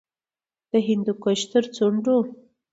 [0.71, 2.17] د هندوکش تر څنډو